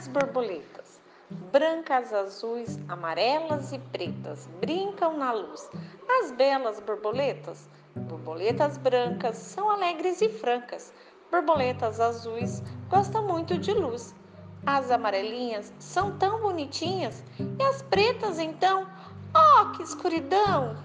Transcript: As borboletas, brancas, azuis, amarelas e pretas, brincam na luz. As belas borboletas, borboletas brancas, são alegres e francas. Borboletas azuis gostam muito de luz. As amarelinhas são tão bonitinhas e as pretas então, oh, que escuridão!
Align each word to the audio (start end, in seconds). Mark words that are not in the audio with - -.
As 0.00 0.08
borboletas, 0.08 0.98
brancas, 1.52 2.10
azuis, 2.14 2.78
amarelas 2.88 3.70
e 3.70 3.78
pretas, 3.78 4.48
brincam 4.58 5.14
na 5.18 5.30
luz. 5.30 5.68
As 6.08 6.32
belas 6.32 6.80
borboletas, 6.80 7.68
borboletas 7.94 8.78
brancas, 8.78 9.36
são 9.36 9.68
alegres 9.68 10.22
e 10.22 10.30
francas. 10.30 10.90
Borboletas 11.30 12.00
azuis 12.00 12.62
gostam 12.88 13.28
muito 13.28 13.58
de 13.58 13.74
luz. 13.74 14.14
As 14.64 14.90
amarelinhas 14.90 15.70
são 15.78 16.16
tão 16.16 16.40
bonitinhas 16.40 17.22
e 17.38 17.62
as 17.62 17.82
pretas 17.82 18.38
então, 18.38 18.88
oh, 19.34 19.72
que 19.72 19.82
escuridão! 19.82 20.82